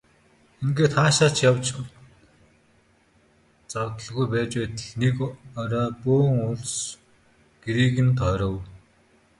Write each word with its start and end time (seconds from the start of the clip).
Ингээд 0.63 0.93
хаашаа 0.97 1.29
ч 1.35 1.37
явж 1.49 1.65
завдалгүй 3.71 4.27
байж 4.33 4.51
байтал 4.59 4.89
нэг 5.01 5.15
орой 5.61 5.89
бөөн 6.03 6.35
улс 6.49 6.75
гэрийг 7.63 7.95
нь 8.05 8.15
тойров. 8.19 8.55